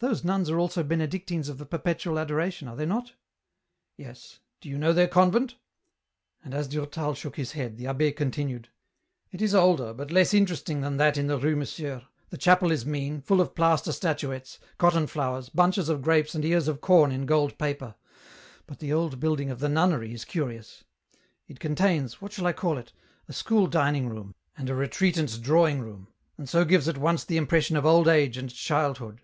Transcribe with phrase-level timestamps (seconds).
[0.00, 3.12] "Those nuns are also Benedictines of the perpetual Adoration, are they not?""
[3.96, 5.54] Yes, do you know their convent?"
[6.44, 8.70] And as Durtal shook his head, the abbe continued,
[9.30, 12.84] —"It is older, but less interesting than that in the Rue Monsieur, the chapel is
[12.84, 17.24] mean, full of plaster statuettes, cotton flowers, bunches of grapes and ears of com in
[17.24, 17.94] gold paper,
[18.66, 20.82] but the old building of the nunnery is curious.
[21.46, 22.92] It contains, what shall I call it?
[23.28, 27.36] a school dining room, and a retreatant's drawing room, and so gives at once the
[27.36, 29.20] impression of old age and childhood."